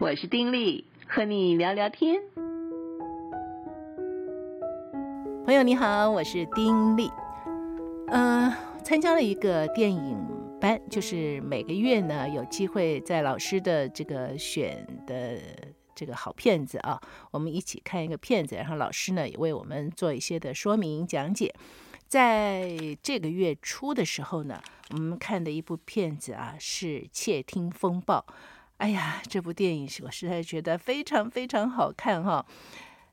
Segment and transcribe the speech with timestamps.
[0.00, 2.22] 我是丁力，和你聊聊天。
[5.44, 7.10] 朋友你好，我是丁力。
[8.06, 8.50] 嗯、
[8.82, 10.16] 参加了一个电影
[10.58, 15.38] 班，就是每个月呢有机会在老师的这个选的
[15.94, 16.98] 这个好片子啊，
[17.30, 21.54] 我们一起看一个片子，然后老师呢也为我们做一些的说明讲解。
[22.08, 24.62] 在这个月初的时候呢，
[24.92, 28.24] 我们看的一部片子啊是《窃听风暴》。
[28.80, 32.46] 哎呀，这部电影我实在觉得非常非常好看哈。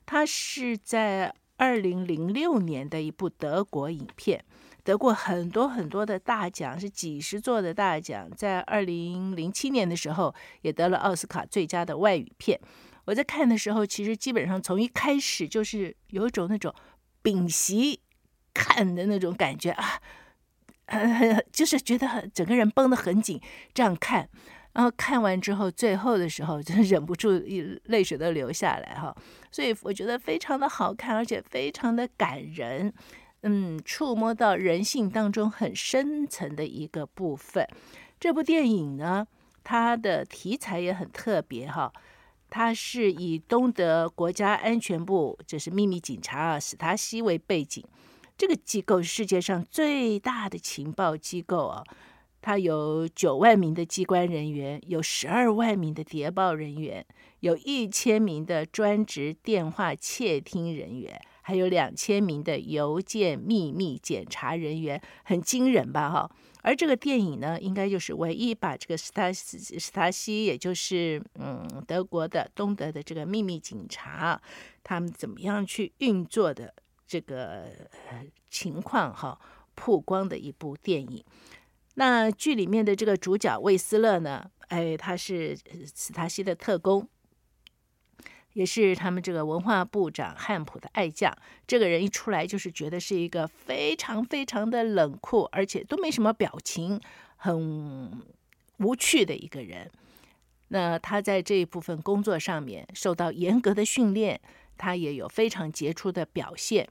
[0.05, 4.45] 它是在二零零六年的一部德国影片，
[4.85, 8.29] 得过很多很多的大奖，是几十座的大奖。
[8.33, 12.57] 在二零零七年的时候，也得了奥斯卡最佳的外语片。
[13.03, 16.73] 我在看的时候，其实基本上从一开始就是有一种那种
[17.21, 17.99] 屏息。
[18.53, 20.01] 看的那种感觉啊，
[20.85, 23.39] 呃， 就是觉得整个人绷得很紧，
[23.71, 24.27] 这样看，
[24.77, 29.11] 然后看完之后，最后的时候就 忍不住一泪水都流下来哈，
[29.51, 32.93] 所以我觉得非常的好看，而且非常的感人，
[33.41, 37.67] 嗯，触摸到人性当中很深层的一个部分。
[38.19, 39.25] 这部电影呢，
[39.63, 41.91] 它的题材也很特别哈，
[42.47, 47.83] 它是以东德国家安全部，这是秘密警察啊，史塔西为背景。
[48.37, 51.83] 这个机构是世界上最大的情报机构啊，
[52.47, 57.05] 它有九万名的机关人员，有十二万名的谍报人员，
[57.41, 66.09] 有一千名的专职电话窃听人员，还有两千名的邮件秘密检查人员，很惊人吧？
[66.09, 66.31] 哈！
[66.61, 74.41] 而这个电影呢，应该就是唯一把这个史塔西史塔西，也就是嗯德国的东德的这个秘密警察，
[74.85, 76.73] 他们怎么样去运作的。
[77.09, 77.67] 这个
[78.49, 79.39] 情况哈，
[79.75, 81.23] 曝光的一部电影。
[81.99, 85.57] 那剧里面的这个主角魏斯勒呢，哎，他是
[85.95, 87.09] 斯塔西的特工，
[88.53, 91.35] 也是他们这个文化部长汉普的爱将。
[91.65, 97.01] 这个人一出来就是觉得是一个非常非常的冷酷，而且都没什么表情，
[97.35, 98.23] 很
[98.77, 99.89] 无趣的一个人。
[100.67, 104.39] 那他在这一部分工作上面受到严格的训练。
[104.79, 106.87] 他也有非常杰出的表现，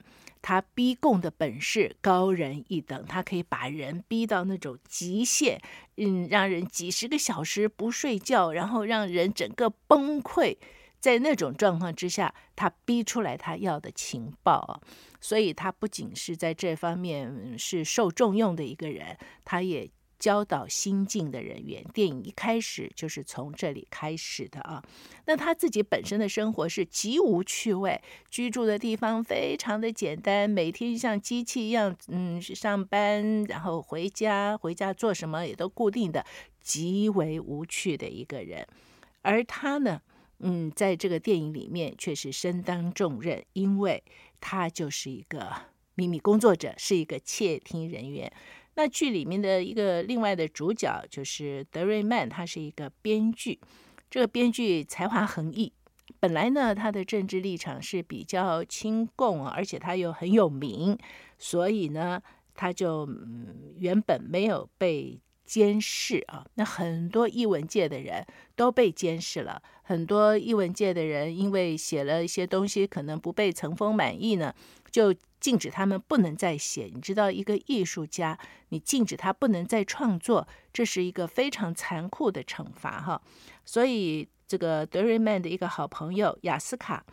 [0.47, 5.61] 他逼供的本事高人一等，他可以把人逼到那种极限，
[5.97, 10.57] 嗯，让人几十个小时不睡觉，然后让人整个崩溃，
[11.01, 14.81] 在那种状况之下，他逼出来他要的情报，
[15.21, 19.91] 所以他不仅是在这方面是受重用的一个人，他也。
[20.19, 24.83] 教导新进的人员，电影一开始就是从这里开始的啊。
[25.27, 28.01] 那他自己本身的生活是极无趣味，
[28.31, 36.25] 居住的地方非常的简单，每天像机器一样，嗯，上班然后回家，回家做什么也都固定的，
[36.61, 38.67] 极为无趣的一个人。
[39.23, 40.01] 而他呢，
[40.39, 44.03] 嗯，在这个电影里面却是身当重任，因为
[44.41, 45.53] 他就是一个
[45.95, 48.33] 秘密工作者，是一个窃听人员。
[48.77, 53.59] 那剧里面的一个另外的主角就是德瑞曼，他是一个编剧。
[54.09, 55.73] 这个编剧才华横溢，
[56.21, 60.97] 本来呢他的政治立场是比较亲共，而且他又很有名，
[61.37, 62.23] 所以呢
[62.55, 66.47] 他就嗯原本没有被监视啊。
[66.55, 74.55] 那很多译文界的人都被监视了，很多译文界的人因为写了一些东西，可能不被层峰满意呢，
[74.97, 75.15] 就。
[75.39, 78.37] 禁止他们不能再写，你知道，一个艺术家，
[78.71, 83.21] 你禁止他不能再创作，这是一个非常残酷的惩罚哈。
[83.65, 87.05] 所以，这个德瑞曼的一个好朋友雅斯卡，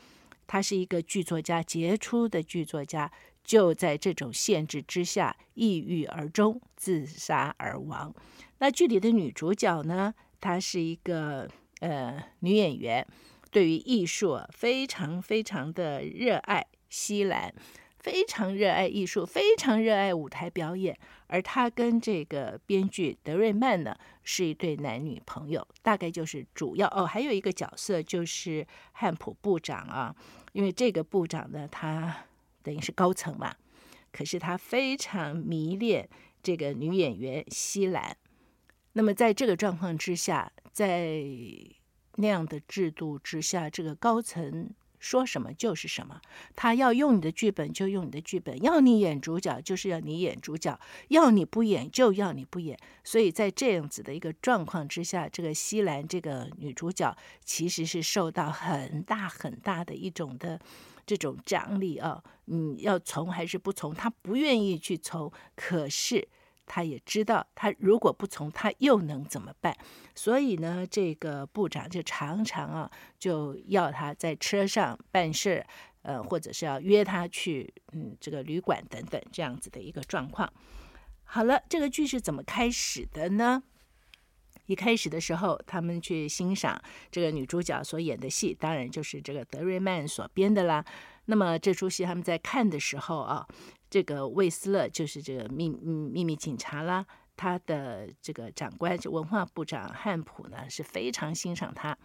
[0.48, 3.12] 他是一个剧作家，杰出的剧作家，
[3.44, 8.16] 就在这种限制之下，抑郁而终，自杀而亡。
[8.60, 11.48] 那剧里的女主角呢，她是一个
[11.82, 13.06] 呃女演员，
[13.52, 17.52] 对于艺术非常非常的热爱，西兰。
[18.00, 30.14] 非常热爱艺术，非常热爱舞台表演，而他跟这个编剧德瑞曼呢是一对男女朋友，大概就是主要哦，还有一个角色就是汉普部长啊，
[30.52, 32.26] 因为这个部长呢，他
[32.62, 33.56] 等于是高层嘛，
[34.12, 36.10] 可是他非常迷恋
[36.42, 38.18] 这个女演员西兰，
[38.92, 41.24] 那么在这个状况之下，在
[42.18, 44.70] 那样的制度之下，这个高层。
[45.04, 46.22] 说什么就是什么，
[46.56, 50.80] 他要用你的剧本就用你的剧本，要你演主角就是要你演主角，
[51.10, 52.80] 要你不演就要你不演。
[53.04, 57.14] 所以在这样子的一个状况之下，这个西兰这个女主角
[57.44, 60.58] 其实是受到很大很大的一种的
[61.06, 63.94] 这种张力啊，你要从还是不从？
[63.94, 66.26] 她不愿意去从，可是
[66.66, 69.76] 他也知道，他如果不从，他又能怎么办？
[70.16, 75.66] 所以呢，这个部长就常常啊，就要他在车上办事，
[76.02, 80.52] 呃，或者是要约他去，嗯，这个旅馆等等这样子的一个状况。
[81.24, 83.64] 好了，这个剧是怎么开始的呢？
[84.68, 86.82] 一开始的时候，他们去欣赏
[87.12, 90.86] 这个女主角所演的戏，当然就是这个德瑞曼所编的啦。
[91.26, 93.46] 那么这出戏他们在看的时候啊，
[93.94, 97.06] 这个魏斯勒就是这个秘秘密警察啦，
[97.38, 101.96] 他的这个长官就文化部长汉普呢是非常欣赏他，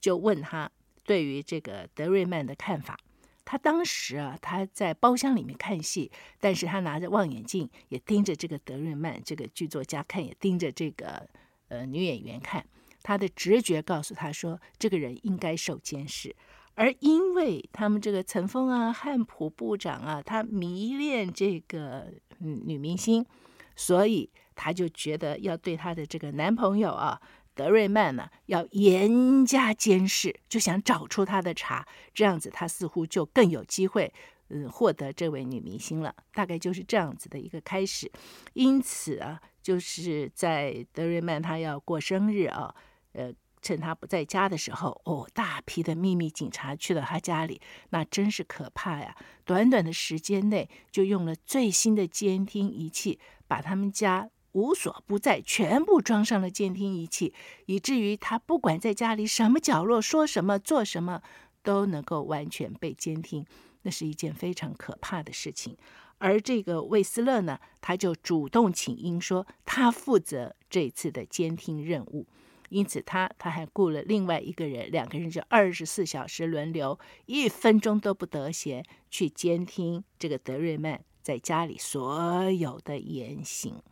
[0.00, 0.68] 就问他
[1.04, 2.98] 对于这个德瑞曼的看法。
[3.44, 11.28] 他当时啊，他在包厢里面看戏，但是他拿着望远镜也盯着这个德瑞曼这个剧作家看，也盯着这个。
[11.68, 12.66] 呃，女演员看
[13.02, 16.34] 他的直觉告诉他说，这个人应该受监视，
[16.78, 22.06] 而因为他们这个岑峰啊、汉普部长啊，他迷恋这个
[22.38, 23.26] 女明星，
[23.74, 27.20] 所以他就觉得要对他的这个男朋友啊
[27.54, 31.84] 德瑞曼呢要严加监视，就想找出他的茬，
[32.14, 34.12] 这样子他似乎就更有机会
[34.50, 38.10] 嗯获得这位女明星了，大概就是这样子的一个开始，
[38.54, 39.40] 因此啊。
[39.60, 42.74] 就是在德瑞曼他要过生日啊，
[43.12, 43.30] 呃，
[43.60, 47.60] 趁他不在家的时候，哦，大批的秘密警察去了他家里，
[47.90, 49.16] 那真是可怕呀！
[49.44, 57.34] 短短的时间内，就用了最新的监听仪器，把他们家无所不在，全部装上了监听仪器，
[57.66, 61.22] 以至于他不管在家里什么角落说什么做什么，
[61.62, 63.44] 都能够完全被监听，
[63.82, 65.76] 那是一件非常可怕的事情。
[66.20, 72.26] 而这个魏斯勒呢，他就主动请缨说，他负责这次的监听任务，
[72.68, 83.82] 因此他他还雇了另外一个人，两个人就二十四小时轮流，一分钟都不得闲去监听这个德瑞曼在家里所有的言行。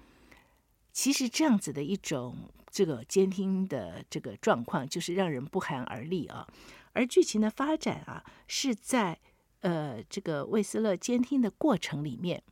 [0.92, 6.46] 其实这样子的一种这个监听的这个状况，就是让人不寒而栗啊。
[6.92, 9.18] 而剧情的发展啊，是在。
[9.60, 12.44] 呃，这个魏斯勒监听的过程里面，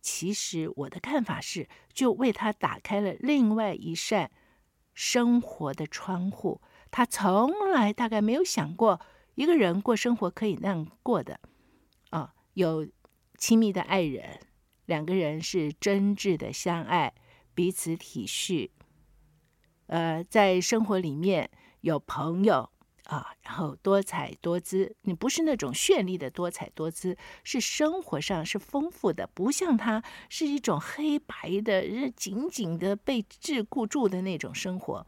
[0.00, 4.28] 其实我的看法是，就为他打开了另外一扇
[4.92, 6.60] 生活的窗户。
[6.90, 9.00] 他从来大概没有想过，
[9.34, 11.40] 一个人过生活可以那样过的
[12.10, 12.86] 啊，有
[13.38, 14.40] 亲密的爱人，
[14.86, 17.14] 两个人是真挚的相爱，
[17.54, 18.70] 彼此体恤。
[19.86, 21.50] 呃，在生活里面
[21.80, 22.71] 有朋友。
[23.04, 35.04] 啊，然后多彩多姿，你不是那种绚丽的多彩多姿，是生活上是丰富的，不像他是一种黑白的，紧紧的被桎梏住的那种生活。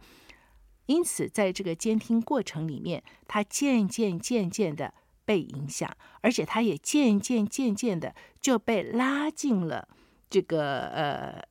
[0.87, 4.93] 因此，在这个监听过程里面，他渐渐渐渐的
[5.25, 9.89] 被影响，而且他也渐渐渐渐的就被拉进了
[10.29, 11.43] 这个呃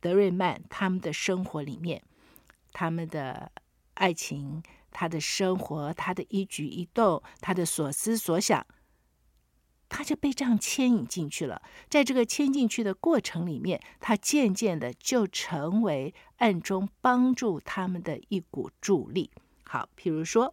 [0.00, 2.02] 德瑞曼他们的生活里面，
[2.72, 3.52] 他们的
[3.94, 4.60] 爱情。
[4.98, 8.66] 他的生活，他的一举一动，他的所思所想，
[9.88, 11.62] 他就被这样牵引进去了。
[11.88, 19.30] 在这个牵进去的过程里面，他渐渐的就成为暗中帮助他们的一股助力。
[19.62, 20.52] 好，譬如说，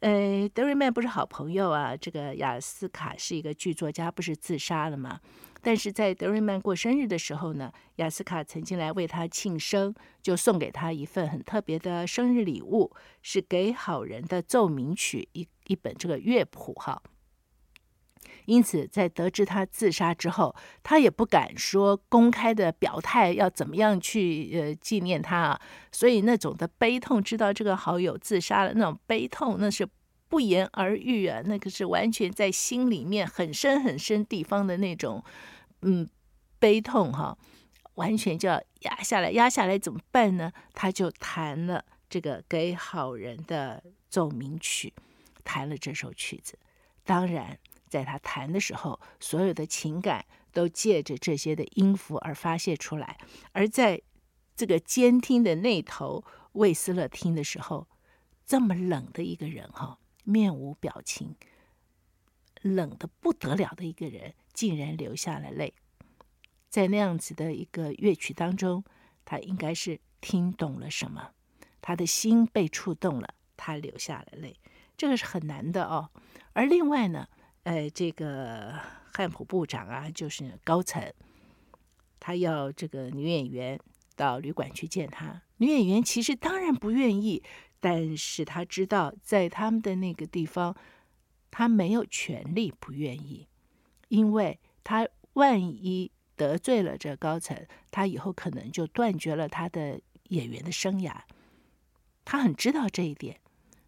[0.00, 5.20] 呃，德瑞曼不是好朋友啊，这个雅斯卡是一个剧作家，不是自杀了吗？
[5.62, 12.90] 但是在德瑞曼过生日的时候呢，雅斯卡曾经来为他庆生，就送给他一份很特别的生日礼物，
[13.22, 17.02] 是给好人的奏鸣曲一一本这个乐谱哈。
[18.46, 25.60] 因此，在得知他自杀之后，他也不敢说公开的表态要怎么样去呃纪念他啊，
[25.92, 29.86] 所以那种的悲痛，知道这个好友自杀了那种悲痛，那是。
[30.30, 35.20] 不言而喻啊，那个是完全在心里面很深很深地方的那种，
[35.82, 36.08] 嗯，
[36.58, 37.36] 悲痛哈，
[37.94, 40.52] 完全就要压下来，压下来怎么办呢？
[40.72, 44.92] 他就弹了这个给好人的奏鸣曲，
[45.44, 46.58] 弹了这首曲子。
[47.04, 47.58] 当然，
[47.88, 53.18] 在他弹的时候，所有的情感都借着这些的音符而发泄出来。
[53.52, 54.00] 而在
[54.56, 57.88] 这个监听的那头，魏斯勒听的时候，
[58.44, 59.98] 这么冷的一个人哈。
[60.22, 61.34] 面无表情、
[62.60, 65.74] 冷的不得了的一个人，竟然流下了泪。
[66.68, 68.84] 在那样子的一个乐曲当中，
[69.24, 71.32] 他应该是听懂了什么，
[71.80, 74.56] 他的心被触动了，他流下了泪。
[74.96, 76.10] 这个是很难的哦。
[76.52, 77.26] 而另外呢，
[77.64, 78.78] 呃，这个
[79.12, 81.12] 汉普部长啊，就是高层，
[82.18, 83.80] 他要这个女演员
[84.14, 85.42] 到旅馆去见他。
[85.56, 87.42] 女演员其实当然不愿意。
[87.82, 90.76] 但是他知道，在他们的那个地方，
[91.50, 93.48] 他没有权利不愿意，
[94.10, 101.22] 因为他万一得罪了这高层，他以后可能就断绝了他的演员的生涯。
[102.24, 103.40] 他很知道这一点，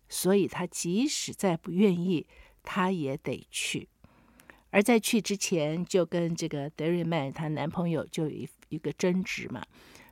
[0.08, 2.26] 所以他即使再不愿意，
[2.62, 3.88] 他也得去。
[4.70, 9.62] 而在去之前，就跟这个德瑞曼她男朋友就有一一个争执嘛。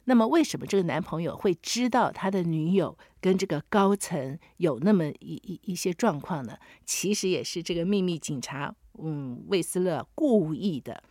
[0.04, 6.58] 那么，为什么这个男朋友会知道他的女友跟这个高层有那么一一一些状况呢？
[6.84, 11.02] 其实也是这个秘密警察，嗯，魏斯勒故意的，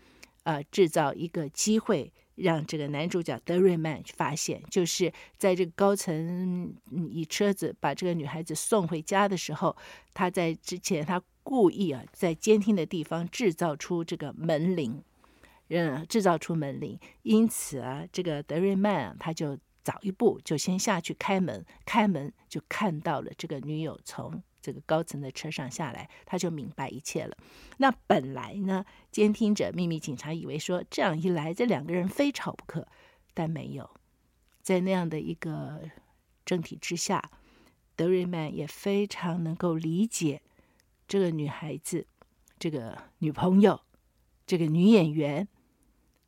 [0.44, 9.76] 呃，制造一个机会让这个男主角德瑞曼发现，就是在这个高层嗯以车子把这个女孩子送回家的时候，
[10.14, 15.04] 他在之前他故意啊在监听的地方制造出这个门铃。
[15.72, 27.36] 嗯，制造出门铃，因此啊，这个德瑞曼啊，他就早一步就先下去开门，开门就看到了这个女友从这个高层的车上下来，他就明白一切了。
[27.78, 32.88] 那本来呢，监听者秘密警察以为说这样一来，这两个人非吵不可，
[33.34, 33.90] 但没有，
[34.62, 35.90] 在那样的一个
[36.46, 37.32] 政体之下，
[37.96, 40.44] 德瑞曼也非常能够理解
[41.08, 42.06] 这个女孩子，
[42.60, 43.82] 这个女朋友，
[44.46, 45.48] 这个女演员。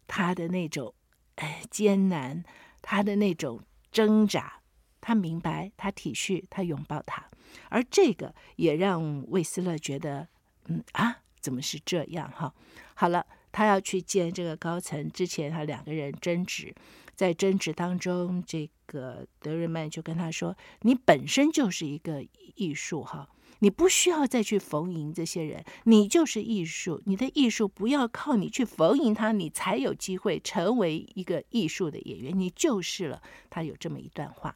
[0.08, 0.96] 她的那种，
[1.36, 2.44] 哎，艰难，
[2.82, 4.61] 她的那种挣扎，
[5.02, 7.26] 他明白，他体恤，他拥抱他，
[7.70, 10.28] 而这个也让魏斯勒觉得，
[10.68, 12.54] 嗯啊，怎么是这样哈？
[12.94, 16.74] 好了，他要去见这个高层之前，他两个人争执，
[17.16, 22.24] 在争执当中，这个德瑞曼就跟他说：“你本身就是一个
[22.56, 23.28] 艺术哈。”
[23.64, 27.00] 你不需要再去逢迎这些人，你就是艺术。
[27.06, 32.40] 你的艺术不要靠你去逢迎他，你才有机会成为一个艺术的演员。
[32.40, 33.22] 你就是了。
[33.52, 34.56] 他有这么一段话。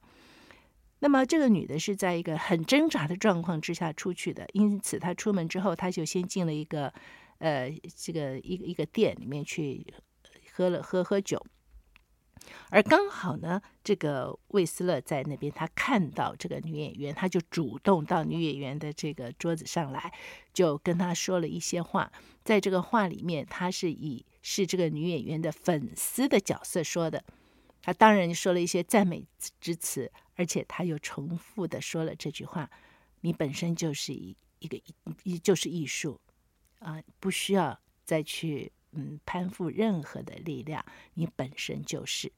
[1.00, 6.94] 那么这个女的是在一个很挣扎的状况之下出去的，因此她出门之后，她就先进了一个
[7.40, 9.86] 呃这个一一个店里面去
[10.54, 11.46] 喝了喝喝酒。
[12.70, 20.14] 而刚好呢，这个魏斯勒在那边，他看到这个女演员，他就主动到女演员的这个桌子上来，
[20.54, 22.12] 就跟她说了一些话。
[22.44, 27.24] 在这个话里面，他是以是这个女演员的粉丝的角色说的。
[27.82, 29.25] 他当然说了一些赞美
[29.60, 32.70] 之词，而且他又重复的说了这句话
[33.22, 34.80] ：“你本身就是一一个
[35.24, 36.20] 一就是艺术
[36.80, 42.32] 啊，不需要再去。”嗯，攀附任何的力量，你本身就是。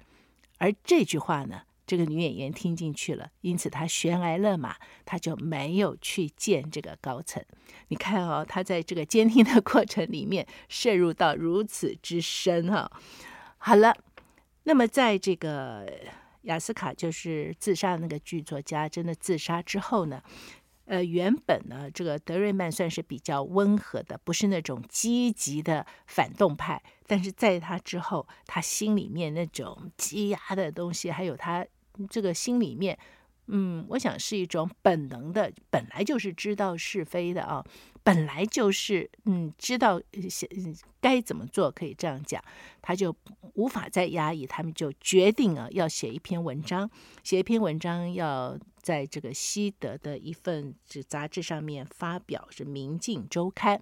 [0.57, 4.75] 而这句话呢，这个女演员听进去了，因此她悬崖勒马，
[5.05, 7.45] 她就没有去见这个高层。
[7.89, 12.91] 你看哦，她在这个监听的过程里面涉入到如此之深哈、哦。
[13.59, 13.95] 好了，
[14.63, 15.87] 那么在这个
[16.47, 20.21] 雅斯卡就是自杀的那个剧作家真的自杀之后呢？
[20.85, 26.81] 呃，原本呢，这个德瑞曼算是比较温和的，不是那种积极的反动派。
[27.05, 31.65] 但是在他之后，他心里面那种积压的东西，还有他
[32.09, 32.97] 这个心里面，
[33.47, 37.61] 嗯，我想是一种本能的，本来就是知道是非的啊，
[38.07, 40.47] 本来就是嗯，知道写
[41.01, 42.41] 该怎么做，可以这样讲，
[42.81, 43.13] 他就
[43.55, 46.89] 无法再压抑，他们就决定了，要写一篇文章，
[47.21, 48.57] 写一篇文章要。
[48.87, 53.77] 在这个西德的一份这杂志上面发表是《明镜周刊》，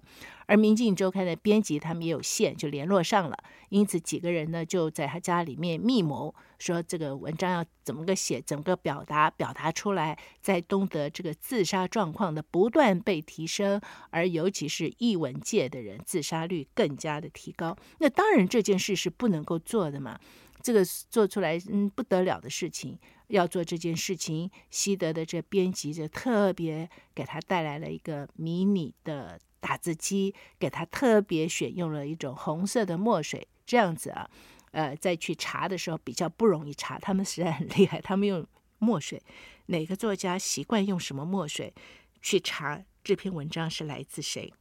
[0.46, 20.18] 而《明镜周刊》的编辑他们也有线，就联络上了，因此几个人呢就在他家里面密谋，说这个文章要怎么个写，怎么个表达，表达出来，在东德这个自杀状况的不断被提升，而尤其是译文界的人自杀率更加的提高，那当然这件事是不能够做的嘛。
[20.62, 22.98] 这个做出来嗯不得了的事情，
[23.28, 34.30] 要做这件事情，西德的这编辑就特别给他带来了一个迷你的打字机，给他特别选用了一种红色的墨水，这样子啊，
[34.70, 36.98] 呃，再去查的时候比较不容易查。
[36.98, 38.46] 他们实在很厉害，他们用
[38.78, 39.22] 墨水，
[39.66, 41.74] 哪个作家习惯用什么墨水
[42.22, 44.52] 去查这篇文章是来自谁？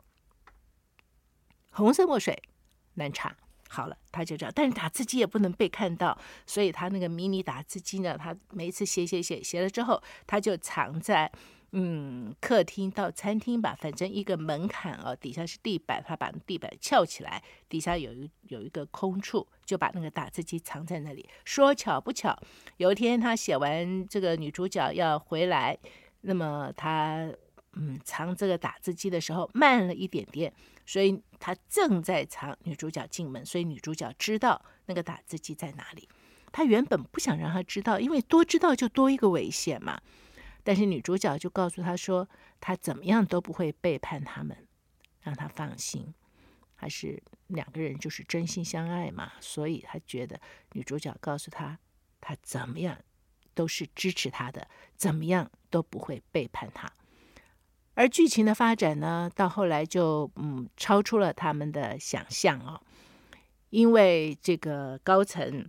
[1.70, 2.42] 红色墨水
[2.96, 3.38] 难查。
[3.76, 11.30] 好了，他就这样，但是打字机也不能被看到，所以他那个迷你打字机呢，他每一次写写写写了之后，他就藏在
[11.74, 21.28] 嗯客厅到餐厅吧，反正一个门槛啊，底下是地板，他把地板翘起来，底下有一有一个空处，就把那个打字机藏在那里。
[21.44, 22.34] 说巧不巧，
[22.78, 25.78] 有一天他写完这个女主角要回来，
[26.22, 27.30] 那么他
[27.76, 30.52] 嗯藏这个打字机的时候慢了一点点。
[30.86, 36.08] 所以他正在藏女主角进门，所以女主角知道那个打字机在哪里。
[36.52, 40.00] 他原本不想让他知道，因为多知道就多一个危险嘛。
[40.64, 42.28] 但是女主角就告诉他说，
[42.62, 44.68] 他怎么样都不会背叛他们，
[45.22, 46.14] 让他放心。
[46.76, 50.40] 还是两个人就是真心相爱嘛，所以他觉得
[50.74, 51.80] 女主角告诉他，
[52.22, 52.98] 他怎么样
[53.54, 56.92] 都是支持他的，怎么样都不会背叛他。
[57.96, 62.80] 而剧情的发展呢，到后来就嗯超出了他们的想象哦，
[63.70, 65.66] 因为这个高层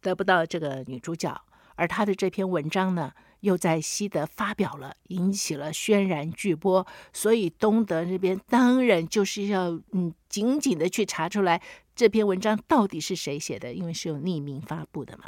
[0.00, 1.40] 得不到这个女主角，
[1.74, 11.60] 而他的这篇文章呢，又在西德发表了，引起了轩然巨波，所以东德这边当然就是要嗯紧紧的去查出来
[11.96, 15.24] 这篇文章到底是谁写的，因为是有匿名发布的嘛。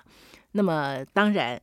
[0.53, 1.61] 那么当然，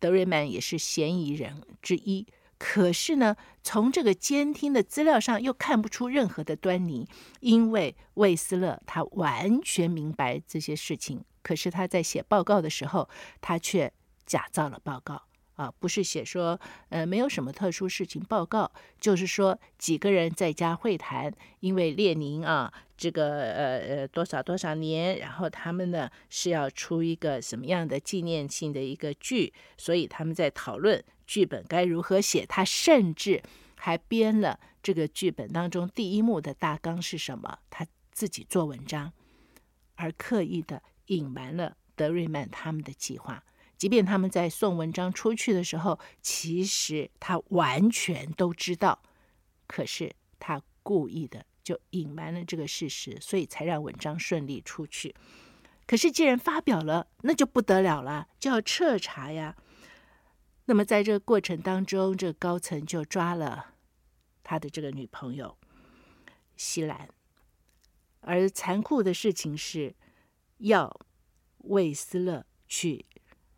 [0.00, 2.26] 德瑞曼也是嫌疑人之一。
[2.64, 7.08] 可是呢，从这个监听的资料上又看不出任何的端倪，
[7.40, 13.08] 因为魏斯勒他完全明白这些事情，可是他在写报告的时候，
[13.40, 13.92] 他却
[14.24, 15.20] 假造了报告
[15.56, 31.02] 啊，不是写说呃没有什么特殊事情报告，就是说几个人在家会谈，因为列宁啊这个呃呃多少多少年，然后他们呢是要出一个什么样的纪念性的一个剧，所以他们在讨论。
[31.32, 32.44] 剧本该如何写？
[32.44, 33.42] 他甚至
[33.74, 37.58] 还编了这个剧本当中第一幕的大纲是什么？
[37.70, 39.10] 他自己做文章，
[39.94, 43.42] 而刻意的隐瞒了德瑞曼他们的计划。
[43.78, 49.02] 即便他们在送文章出去的时候，其实他完全都知道，
[49.66, 55.14] 可是他故意的就隐瞒了这个事实，所以才让文章顺利出去。
[55.86, 59.56] 可是既然发表了，那就不得了了，就要彻查呀。
[60.66, 63.74] 那么，在这个过程当中，这个高层就抓了
[64.44, 65.58] 他的这个女朋友
[66.56, 67.08] 西兰，
[68.20, 69.94] 而残酷的事情是
[70.58, 71.00] 要
[71.58, 73.06] 魏斯勒去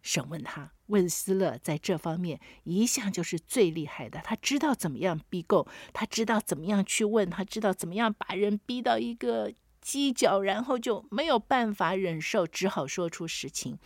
[0.00, 0.72] 审问他。
[0.86, 13.78] 魏斯勒在这方面一向就是最厉害的，他知道怎么样逼供，他知道怎么样去问，他知道怎么样把人逼到一个犄角，然后就没有办法忍受，只好说出实情。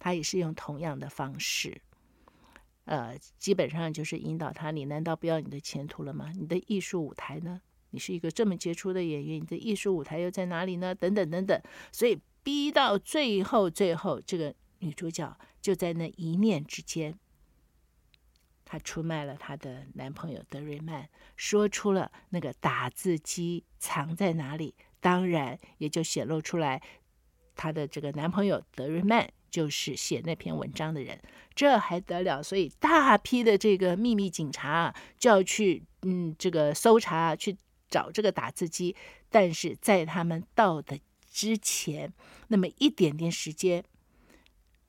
[0.00, 1.80] 他也是用同样的方式。
[2.84, 6.32] 呃，基本上就是引导他，你难道不要你的前途了吗？
[6.36, 7.62] 你的艺术舞台呢？
[7.90, 10.94] 你是一个这么杰出的演员，你的艺术舞台又在哪里呢？
[10.94, 11.62] 等等等等。
[11.92, 17.16] 所以逼到最后，最后这个女主角就在那一念之间，
[18.64, 26.82] 她出卖了她的男朋友德瑞曼，说出了那个打字机藏在哪里，当然也就显露出来，
[27.54, 29.30] 她的这个男朋友德瑞曼。
[29.52, 31.20] 就是写那篇文章的人，
[31.54, 32.42] 这还得了？
[32.42, 37.54] 所以大批的这个秘密警察就要去，嗯，这个搜查，去
[37.90, 38.96] 找这个打字机。
[39.28, 40.98] 但是在他们到的
[41.30, 42.10] 之前，
[42.48, 43.84] 那么一点点时间，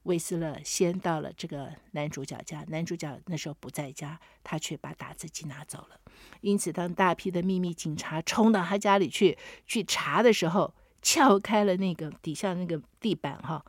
[0.04, 6.00] 魏斯勒先到了这个男主角家，男主角那时候不在家，他却把打字机拿走了。
[6.40, 13.66] 因此，当大批的秘密警察冲到他家里去去查的时候，撬开了那个底下那个地板，哈。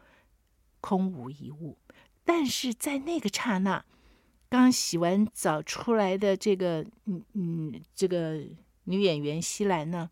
[0.84, 1.78] 空无一物，
[2.26, 3.82] 但是在那个刹那，
[4.50, 8.42] 刚洗完澡出来的这个嗯嗯，这个
[8.84, 10.10] 女演员西兰呢，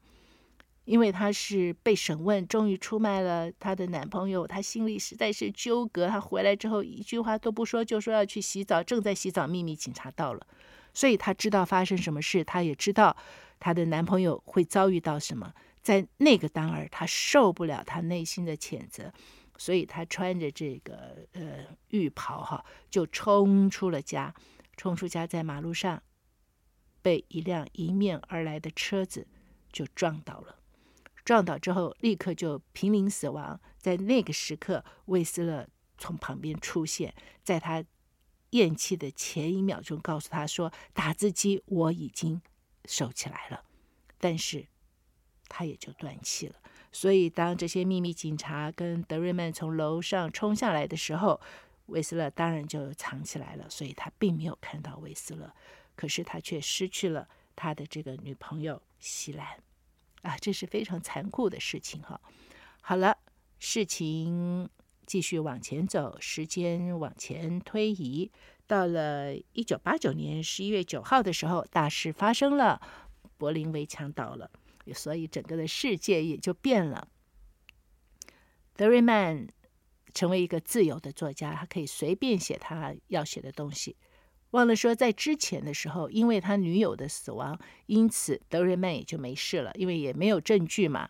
[0.86, 6.08] 因为她是被审问，终于出卖了她的男朋友，她心里实在是纠葛。
[6.08, 10.46] 她回来之后一句话都不说，就说要去洗澡，正在洗澡，秘密警察到了，
[10.94, 13.14] 所以她知道发生什么事，她也知道
[13.60, 15.52] 她的男朋友会遭遇到什么。
[15.82, 19.12] 在那个当儿，她受不了她内心的谴责。
[19.62, 24.34] 所以他穿着这个呃浴袍哈，就冲出了家，
[24.76, 26.02] 冲出家，在马路上
[27.00, 29.28] 被一辆迎面而来的车子
[29.70, 30.58] 就撞倒了。
[31.24, 33.60] 撞倒之后，立刻就濒临死亡。
[33.78, 37.84] 在那个时刻，魏斯勒从旁边出现，在他
[38.50, 42.42] 咽气的前一秒钟，告诉他说：“打字机我已经
[42.86, 43.64] 收起来了。”
[44.18, 44.66] 但是
[45.46, 46.56] 他也就断气了。
[46.92, 51.40] 所以，当这些秘密警察跟德瑞曼从楼上冲下来的时候，
[51.86, 53.64] 韦斯勒当然就藏起来了。
[53.70, 55.52] 所以他并没有看到韦斯勒，
[55.96, 57.26] 可是他却失去了
[57.56, 59.46] 他的这个女朋友西兰。
[60.20, 62.20] 啊，这是非常残酷的事情哈。
[62.82, 63.16] 好了，
[63.58, 64.68] 事情
[65.06, 68.30] 继续往前走，时间往前推移，
[68.66, 72.80] 到了一九八九年十一月九号的时候，大事发生了，
[73.38, 74.50] 柏林围墙倒了。
[74.94, 77.06] 所以整个的世界也就变了。
[78.74, 79.46] 德瑞曼
[80.14, 83.96] 成为一个自由的作家，他可以随便写他要写的东西。
[84.52, 91.08] 忘了说，在之前的时候，因为他女友的死亡，因此德瑞曼也就没事了，因为也没有证据嘛，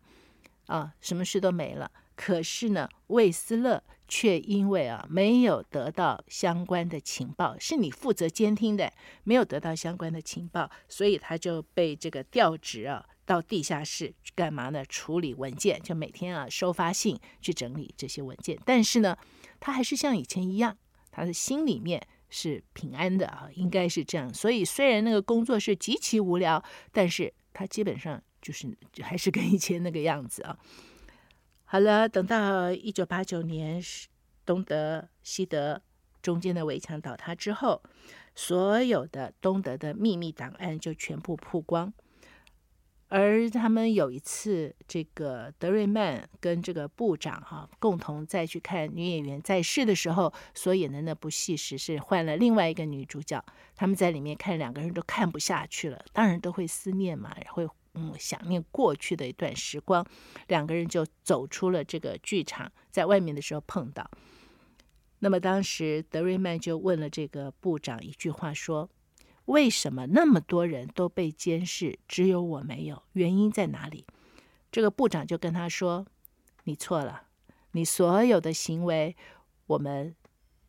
[0.67, 1.91] 啊，什么事都没了。
[2.15, 8.93] 可是呢，魏斯勒却因为啊没有得到相关的情报，是你负责监听的，
[9.25, 13.05] 没有得到相关的情报，所以他就被这个调职啊。
[13.33, 14.85] 到地下室干嘛呢？
[14.85, 18.59] 处理文件，就每天啊收发信，去整理这些文件。
[18.67, 19.17] 但是呢，
[19.59, 20.77] 他还是像以前一样，
[21.11, 24.33] 他的心里面是平安的啊，应该是这样。
[24.35, 30.59] 所以虽然那个工作是极其无聊，但是他基本上就是还是跟以前那个样子啊。
[31.65, 33.83] 好了，等到一九八九年
[34.45, 35.81] 东德西德
[36.21, 37.83] 中间的围墙倒塌之后，
[38.35, 41.91] 所有的东德的秘密档案就全部曝光。
[43.15, 53.45] 而他们有一次，这个德瑞曼跟这个部长哈、共同再去看女演员在世的时候所演的那部戏时，是换了另外一个女主角。
[53.77, 60.03] 他们在里面看两个人都看不下去了，当然都会思念嘛，会嗯想念过去的一段时光。
[60.49, 64.11] 两个人就走出了这个剧场，在外面的时候碰到。
[65.19, 68.89] 那么当时德瑞曼就问了这个部长一句话说。
[69.47, 73.03] 为什么那么多人都被监视，只有我没有？
[73.13, 74.07] 原因在哪里？
[74.71, 76.07] 这个部长就跟他说
[76.65, 77.25] ：“你错了，
[77.73, 79.17] 你所有的行为
[79.67, 80.15] 我们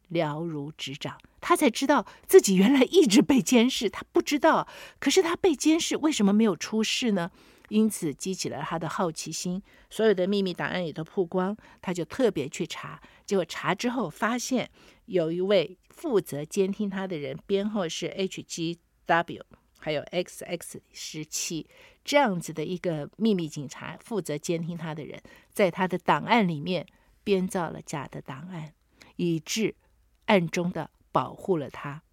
[0.09, 4.67] 了如指掌。”他才知道自己原来一直被监视，他不知道。
[4.99, 7.31] 可是他被监视，为什么没有出事呢？
[7.73, 9.59] 因此激起了他的好奇心，
[9.89, 13.01] 所有的秘密档案也都曝光，他就特别去查。
[13.25, 14.69] 结果查之后发现，
[15.05, 19.41] 有一位负责监听他的人，编号是 HGW，
[19.79, 21.67] 还有 XX 十七
[22.03, 25.19] 这样子的一个秘密警察，负责监听他的人，
[25.51, 26.85] 在他的档案里面
[27.23, 28.71] 编造了假的档案，
[29.15, 29.73] 以致
[30.25, 32.03] 暗中的保护了他，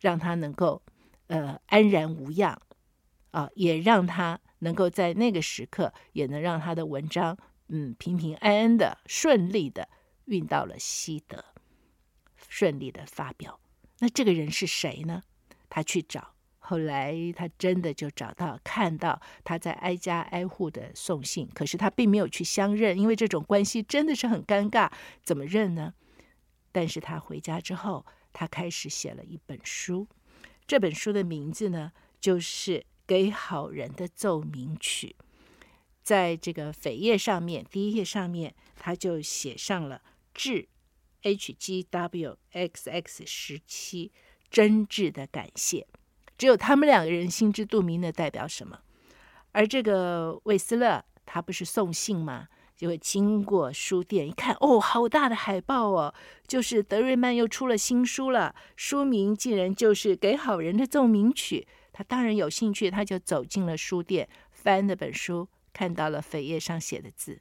[0.00, 0.80] 让他能够
[1.26, 2.58] 呃安然无恙
[3.32, 4.40] 啊，也让他。
[4.66, 9.88] 能够在那个时刻，也能让他的文章，嗯，平平安安的、顺利的
[10.24, 11.44] 运到了西德，
[12.48, 13.60] 顺利的发表。
[14.00, 15.22] 那这个人是谁呢？
[15.70, 24.90] 他去找，后来他真的就找到，看到他在挨家挨户的送信，可是他并没有去相认，因为这种关系真的是很尴尬，
[25.22, 25.94] 怎么认呢？
[26.72, 30.08] 但是他回家之后，他开始写了一本书，
[30.66, 32.84] 这本书的名字呢，就是。
[33.06, 35.14] 给好人的奏鸣曲，
[36.02, 40.02] 在这个扉页上面，第一页上面，他就写上了
[40.34, 40.68] 致
[41.22, 44.12] HGWXX 十七
[44.50, 45.86] 真挚的感谢。
[46.36, 48.80] 只有他们两个人心知肚明的代表什么。
[49.52, 52.48] 而这个魏斯勒，他不是送信吗？
[52.76, 56.14] 就会经过书店一看，哦，好大的海报哦，
[56.46, 61.66] 就是德瑞曼又出了新书了，书名竟然就是《给好人的奏鸣曲》。
[61.96, 67.40] 他当然有兴趣，他就走进了书店，翻那本书，看到了扉页上写的字，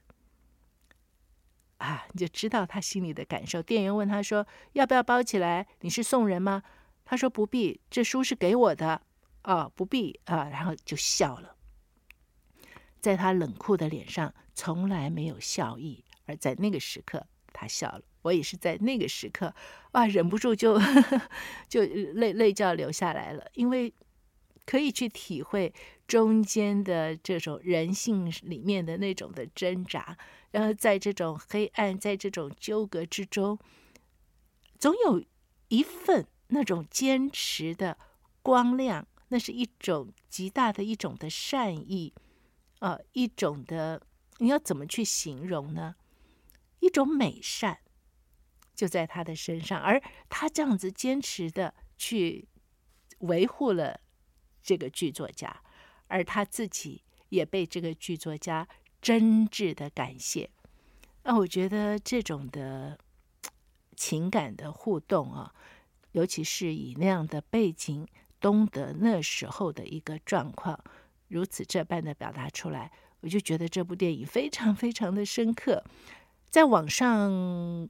[1.80, 3.62] 啊，你就知道他心里的感受。
[3.62, 5.68] 店员问他说：“要不要包起来？
[5.82, 6.64] 你是送人吗？”
[7.04, 9.02] 他说：“不必，这书是给我的。”
[9.44, 11.58] 哦，不必啊，然后就笑了。
[13.02, 18.02] 在他冷酷的脸上从来没有笑意，而在那个时刻，他笑了。
[18.22, 19.54] 我也是在那个时刻，
[19.92, 20.80] 哇，忍不住就
[21.68, 23.94] 就泪泪就要流下来了，因为。
[24.66, 25.74] 可以去体会
[26.08, 30.18] 中间的这种人性里面的那种的挣扎，
[30.52, 33.60] 然后在这种黑暗，在这种纠葛之中，
[34.80, 35.24] 总有
[35.68, 37.98] 一份那种坚持的
[38.42, 42.14] 光亮，那是一种极大的一种的善意，
[42.80, 44.02] 呃，一种的
[44.38, 45.96] 你要怎么去形容呢？
[46.80, 47.80] 一种美善
[48.76, 52.48] 就在他的身上，而他这样子坚持的去
[53.20, 54.02] 维护了。
[54.66, 55.62] 这个剧作家，
[56.08, 58.68] 而他自己也被这个剧作家
[59.00, 60.50] 真挚的感谢。
[61.24, 62.98] 那我觉得这种的
[63.96, 65.54] 情感的互动啊，
[66.14, 68.08] 尤其是以那样的背景，
[68.40, 70.84] 东德那时候的一个状况，
[71.28, 75.84] 如此这般的表达出来，我就觉得这部电影非常非常的深刻。
[76.50, 77.90] 在网上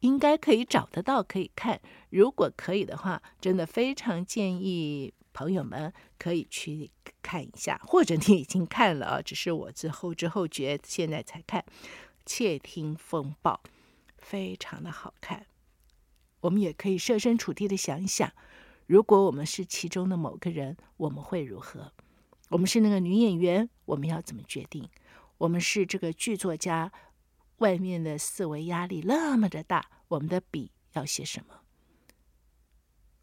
[0.00, 1.80] 应该可以找得到，可以看。
[2.10, 5.12] 如果可以的话，真的非常建议。
[5.38, 6.90] 朋友们可以去
[7.22, 11.64] 看一下，或者你已经看了啊，只是我之后知后觉，现在才看。
[12.26, 13.60] 窃听风暴
[14.16, 15.46] 非常的好看，
[16.40, 18.32] 我们也可以设身处地的想一想，
[18.86, 21.92] 如果我们是其中的某个人，我们会如何？
[22.48, 24.88] 我们是那个女演员，我们要怎么决定？
[25.36, 26.90] 我们是这个剧作家，
[27.58, 31.57] 外面的思维压力那么的大，我们的笔要写什么？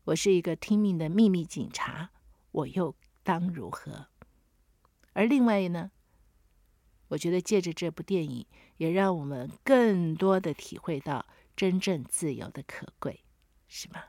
[0.05, 2.11] 我是一个听命的秘密警察，
[2.51, 4.05] 我又当如何？
[5.13, 5.89] 而另外呢，
[7.07, 8.45] 我觉得借着这部电影，
[8.77, 13.21] 也让我们更多的体会到真正自由的可贵，
[13.67, 14.03] 是吗？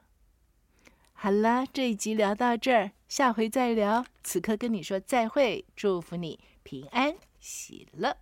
[1.15, 4.05] 好了，这一集聊到这儿，下回再聊。
[4.23, 8.15] 此刻跟你说再会，祝福你平安喜乐。